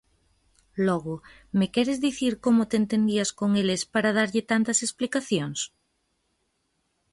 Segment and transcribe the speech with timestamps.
[0.87, 1.15] Logo,
[1.59, 5.59] me queres dicir como te entendías con eles para darlle tantas explicacións?